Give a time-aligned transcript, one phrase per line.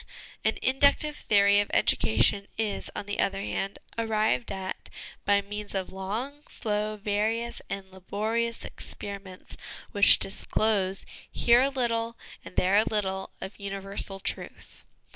[0.43, 4.89] An inductive theory of education is, on the other hand, arrived at
[5.25, 9.55] by means of long, slow, various, and laborious experiments
[9.91, 14.83] which disclose, here a little, and there a little, of universal truth.